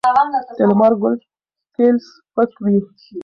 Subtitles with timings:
[0.57, 1.15] د لمر ګل
[1.75, 2.77] تېل سپک وي.